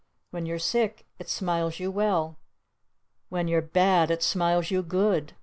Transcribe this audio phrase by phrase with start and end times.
[0.31, 2.39] When you're sick it smiles you well!
[3.29, 5.33] When you're bad it smiles you good!